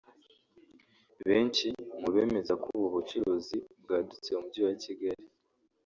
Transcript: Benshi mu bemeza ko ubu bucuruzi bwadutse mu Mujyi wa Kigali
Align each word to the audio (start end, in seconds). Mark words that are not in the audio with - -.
Benshi 1.27 1.67
mu 2.01 2.07
bemeza 2.15 2.53
ko 2.61 2.67
ubu 2.77 2.87
bucuruzi 2.95 3.57
bwadutse 3.83 4.29
mu 4.33 4.39
Mujyi 4.43 4.59
wa 4.67 4.73
Kigali 4.83 5.25